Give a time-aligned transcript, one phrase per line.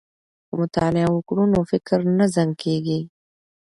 [0.47, 2.99] که مطالعه وکړو نو فکر نه زنګ کیږي.